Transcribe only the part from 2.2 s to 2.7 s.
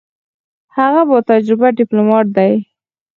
دی.